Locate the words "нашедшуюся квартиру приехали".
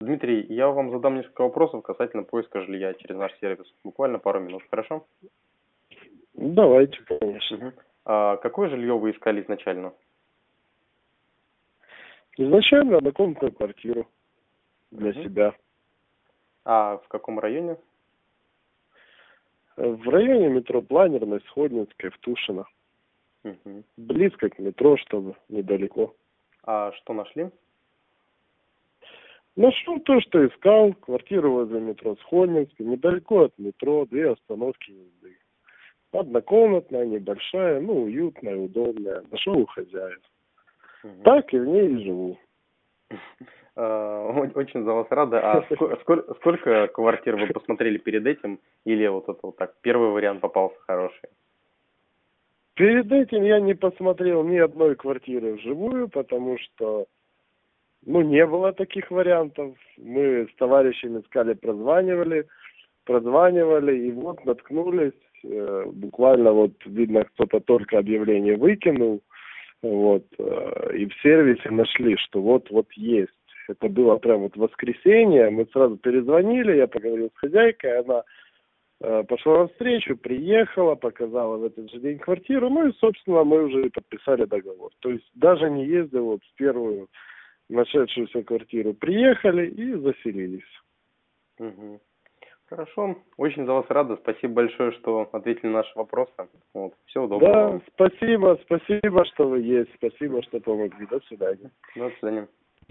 87.68-89.68